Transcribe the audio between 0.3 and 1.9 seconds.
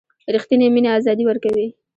ریښتینې مینه آزادي ورکوي.